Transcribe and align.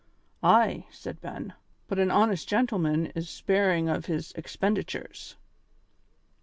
"Ay," 0.41 0.87
said 0.89 1.21
Ben, 1.21 1.53
"but 1.87 1.99
an 1.99 2.09
honest 2.09 2.49
gentleman 2.49 3.11
is 3.13 3.29
sparing 3.29 3.87
of 3.87 4.07
his 4.07 4.31
expenditures." 4.31 5.35